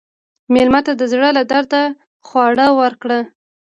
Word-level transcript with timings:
مېلمه 0.53 0.79
ته 0.87 0.93
د 0.95 1.01
زړه 1.11 1.29
له 1.37 1.43
درده 1.51 1.83
خواړه 2.27 2.67
ورکړه. 2.79 3.19